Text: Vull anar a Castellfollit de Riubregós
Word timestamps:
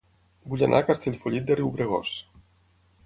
Vull 0.53 0.63
anar 0.67 0.79
a 0.83 0.87
Castellfollit 0.87 1.45
de 1.51 1.59
Riubregós 1.59 2.17